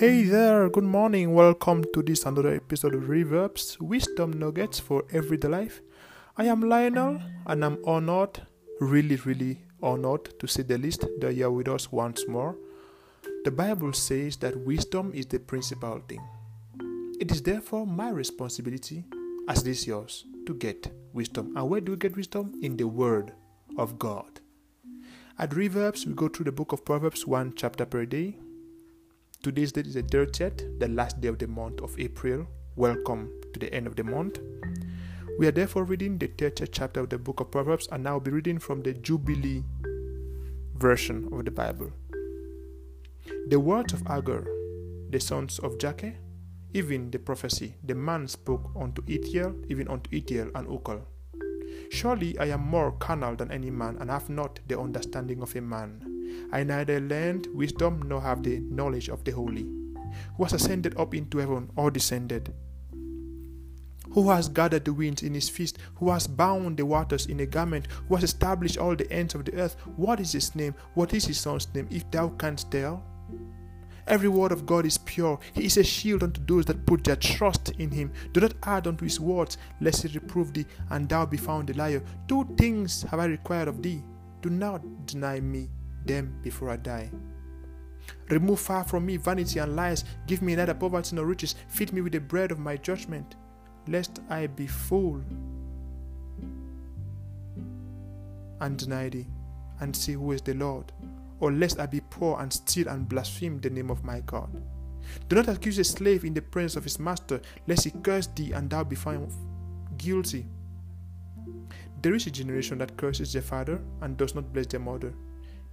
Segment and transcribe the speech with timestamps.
[0.00, 1.34] Hey there, good morning.
[1.34, 5.82] Welcome to this another episode of Reverbs Wisdom Nuggets for Everyday Life.
[6.38, 8.40] I am Lionel and I'm honored,
[8.80, 12.56] really, really honored to see the list that you are with us once more.
[13.44, 16.26] The Bible says that wisdom is the principal thing.
[17.20, 19.04] It is therefore my responsibility,
[19.48, 21.54] as it is yours, to get wisdom.
[21.54, 22.58] And where do we get wisdom?
[22.62, 23.34] In the Word
[23.76, 24.40] of God.
[25.38, 28.38] At Reverbs, we go through the book of Proverbs one chapter per day.
[29.42, 32.46] Today's date is the 30th, the last day of the month of April.
[32.76, 34.38] Welcome to the end of the month.
[35.38, 38.30] We are therefore reading the 30th chapter of the book of Proverbs, and now be
[38.30, 39.64] reading from the Jubilee
[40.76, 41.90] version of the Bible.
[43.48, 44.44] The words of Agur,
[45.08, 46.16] the sons of Jakeh,
[46.74, 51.00] even the prophecy, the man spoke unto Ithiel, even unto Ithiel and Ucal.
[51.90, 55.62] Surely I am more carnal than any man, and have not the understanding of a
[55.62, 56.09] man.
[56.52, 59.66] I neither learned wisdom nor have the knowledge of the holy.
[60.36, 62.52] Who has ascended up into heaven or descended?
[64.12, 65.78] Who has gathered the winds in his fist?
[65.96, 67.86] Who has bound the waters in a garment?
[68.08, 69.76] Who has established all the ends of the earth?
[69.96, 70.74] What is his name?
[70.94, 71.86] What is his son's name?
[71.90, 73.04] If thou canst tell.
[74.08, 75.38] Every word of God is pure.
[75.54, 78.10] He is a shield unto those that put their trust in him.
[78.32, 81.74] Do not add unto his words, lest he reprove thee, and thou be found a
[81.74, 82.02] liar.
[82.26, 84.02] Two things have I required of thee.
[84.42, 85.68] Do not deny me
[86.06, 87.10] them before I die.
[88.28, 90.04] Remove far from me vanity and lies.
[90.26, 91.54] Give me neither poverty nor riches.
[91.68, 93.36] Feed me with the bread of my judgment,
[93.88, 95.22] lest I be full
[98.60, 99.26] and deny thee,
[99.80, 100.92] and see who is the Lord,
[101.40, 104.50] or lest I be poor and steal and blaspheme the name of my God.
[105.28, 108.52] Do not accuse a slave in the presence of his master, lest he curse thee
[108.52, 109.32] and thou be found
[109.96, 110.46] guilty.
[112.02, 115.14] There is a generation that curses their father and does not bless their mother.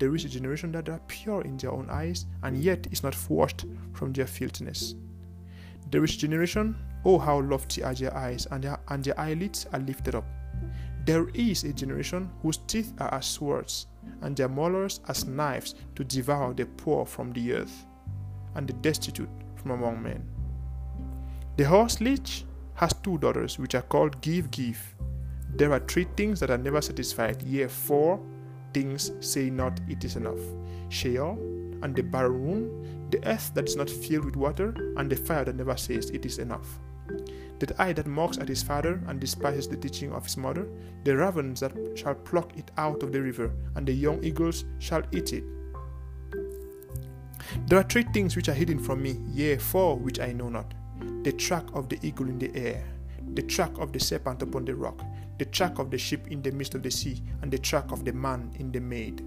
[0.00, 3.14] There is a generation that are pure in their own eyes and yet is not
[3.28, 4.94] washed from their filthiness.
[5.90, 6.74] There is a generation,
[7.04, 10.24] oh how lofty are their eyes, and their, and their eyelids are lifted up.
[11.04, 13.88] There is a generation whose teeth are as swords,
[14.22, 17.86] and their molars as knives to devour the poor from the earth,
[18.54, 20.26] and the destitute from among men.
[21.58, 24.94] The horse leech has two daughters, which are called Give, Give.
[25.56, 28.18] There are three things that are never satisfied, yea, four
[28.72, 30.40] things say not it is enough
[30.90, 31.38] Sheol
[31.82, 35.44] and the barren womb, the earth that is not filled with water, and the fire
[35.44, 36.78] that never says it is enough.
[37.58, 40.68] That eye that mocks at his father and despises the teaching of his mother,
[41.04, 45.02] the ravens that shall pluck it out of the river, and the young eagles shall
[45.12, 45.44] eat it.
[47.66, 50.74] There are three things which are hidden from me, yea, four which I know not
[51.22, 52.82] the track of the eagle in the air,
[53.34, 55.00] the track of the serpent upon the rock,
[55.40, 58.04] the track of the ship in the midst of the sea, and the track of
[58.04, 59.24] the man in the maid.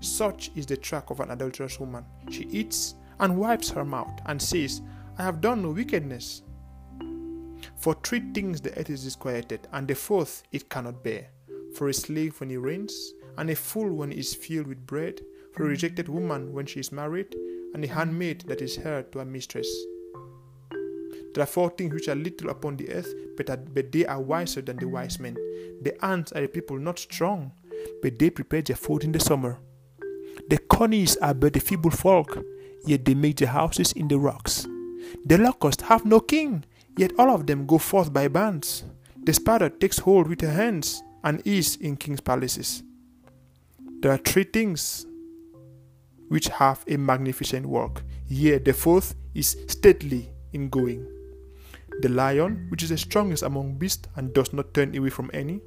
[0.00, 2.06] Such is the track of an adulterous woman.
[2.30, 4.80] She eats and wipes her mouth, and says,
[5.18, 6.40] I have done no wickedness.
[7.76, 11.28] For three things the earth is disquieted, and the fourth it cannot bear.
[11.74, 15.20] For a slave when he reigns, and a fool when he is filled with bread,
[15.52, 17.36] for a rejected woman when she is married,
[17.74, 19.68] and a handmaid that is heir to her mistress.
[21.34, 24.20] There are four things which are little upon the earth, but, are, but they are
[24.20, 25.34] wiser than the wise men.
[25.82, 27.52] The ants are a people not strong,
[28.02, 29.58] but they prepare their food in the summer.
[30.48, 32.44] The conies are but a feeble folk,
[32.84, 34.66] yet they make their houses in the rocks.
[35.24, 36.64] The locusts have no king,
[36.96, 38.84] yet all of them go forth by bands.
[39.22, 42.82] The spider takes hold with her hands and is in king's palaces.
[44.00, 45.06] There are three things
[46.28, 51.06] which have a magnificent work, yea, the fourth is stately in going
[52.00, 55.60] the lion, which is the strongest among beasts and does not turn away from any,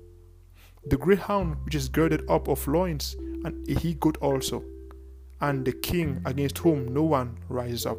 [0.86, 4.64] the greyhound, which is girded up of loins, and a he goat also,
[5.42, 7.98] and the king against whom no one rises up.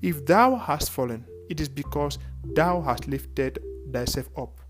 [0.00, 2.18] If thou hast fallen, it is because
[2.54, 4.60] thou hast lifted thyself up.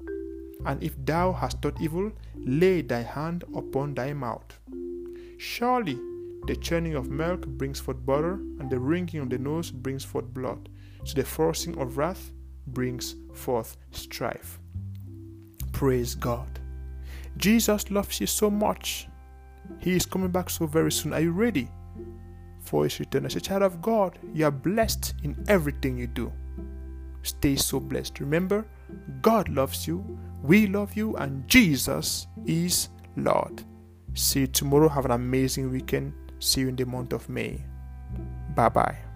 [0.67, 4.59] And if thou hast taught evil, lay thy hand upon thy mouth.
[5.39, 5.99] Surely
[6.47, 10.27] the churning of milk brings forth butter, and the wringing of the nose brings forth
[10.35, 10.69] blood.
[11.05, 12.33] So the forcing of wrath
[12.67, 14.59] brings forth strife.
[15.73, 16.61] Praise God.
[17.37, 19.09] Jesus loves you so much.
[19.79, 21.13] He is coming back so very soon.
[21.13, 21.69] Are you ready
[22.61, 23.27] for his return?
[23.27, 26.33] As a child of God, you are blessed in everything you do.
[27.23, 28.21] Stay so blessed.
[28.21, 28.67] Remember,
[29.23, 33.65] God loves you, we love you, and Jesus is Lord.
[34.15, 34.89] See you tomorrow.
[34.89, 36.13] Have an amazing weekend.
[36.41, 37.65] See you in the month of May.
[38.55, 39.12] Bye bye.